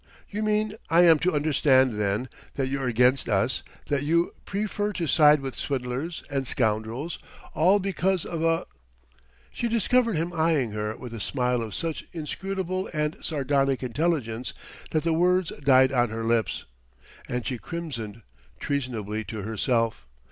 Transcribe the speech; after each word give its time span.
"You 0.31 0.41
mean 0.41 0.73
I 0.89 1.01
am 1.03 1.19
to 1.19 1.33
understand, 1.35 1.99
then, 1.99 2.27
that 2.55 2.69
you're 2.69 2.87
against 2.87 3.29
us, 3.29 3.61
that 3.85 4.01
you 4.01 4.33
prefer 4.45 4.93
to 4.93 5.05
side 5.05 5.41
with 5.41 5.55
swindlers 5.55 6.23
and 6.27 6.47
scoundrels, 6.47 7.19
all 7.53 7.77
because 7.77 8.25
of 8.25 8.41
a" 8.43 8.65
She 9.53 9.67
discovered 9.67 10.15
him 10.15 10.33
eying 10.33 10.71
her 10.71 10.97
with 10.97 11.13
a 11.13 11.19
smile 11.19 11.61
of 11.61 11.75
such 11.75 12.05
inscrutable 12.13 12.89
and 12.95 13.15
sardonic 13.21 13.83
intelligence, 13.83 14.55
that 14.89 15.03
the 15.03 15.13
words 15.13 15.51
died 15.63 15.91
on 15.91 16.09
her 16.09 16.23
lips, 16.23 16.65
and 17.29 17.45
she 17.45 17.59
crimsoned, 17.59 18.23
treasonably 18.59 19.23
to 19.25 19.43
herself. 19.43 20.07